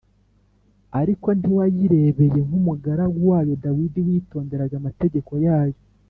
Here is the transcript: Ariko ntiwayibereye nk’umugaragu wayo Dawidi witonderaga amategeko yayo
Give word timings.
Ariko 1.01 1.27
ntiwayibereye 1.39 2.39
nk’umugaragu 2.47 3.17
wayo 3.29 3.53
Dawidi 3.63 3.99
witonderaga 4.07 4.73
amategeko 4.81 5.31
yayo 5.47 5.79